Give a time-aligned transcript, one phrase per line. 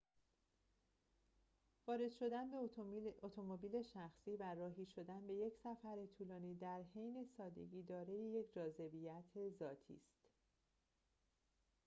[1.87, 2.57] وارد شدن به
[3.23, 9.39] اتومبیل شخصی و راهی شدن به یک سفر طولانی در حین سادگی دارای یک جذابیت
[9.59, 10.21] ذاتی است